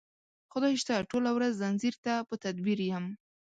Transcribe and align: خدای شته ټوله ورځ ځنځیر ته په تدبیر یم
خدای 0.51 0.73
شته 0.81 1.07
ټوله 1.11 1.29
ورځ 1.33 1.51
ځنځیر 1.61 1.95
ته 2.05 2.13
په 2.27 2.35
تدبیر 2.43 2.79
یم 2.91 3.05